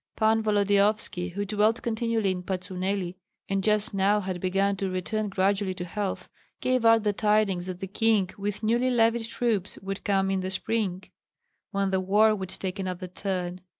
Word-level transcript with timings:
Pan 0.15 0.41
Volodyovski, 0.41 1.33
who 1.33 1.45
dwelt 1.45 1.83
continually 1.83 2.31
in 2.31 2.41
Patsuneli, 2.41 3.17
and 3.47 3.63
just 3.63 3.93
now 3.93 4.19
had 4.19 4.41
begun 4.41 4.75
to 4.77 4.89
return 4.89 5.29
gradually 5.29 5.75
to 5.75 5.85
health, 5.85 6.27
gave 6.59 6.83
out 6.83 7.03
the 7.03 7.13
tidings 7.13 7.67
that 7.67 7.81
the 7.81 7.85
king 7.87 8.27
with 8.35 8.63
newly 8.63 8.89
levied 8.89 9.25
troops 9.27 9.77
would 9.79 10.03
come 10.03 10.31
in 10.31 10.39
the 10.39 10.49
spring, 10.49 11.03
when 11.69 11.91
the 11.91 11.99
war 11.99 12.33
would 12.33 12.49
take 12.49 12.79
another 12.79 13.05
turn. 13.05 13.61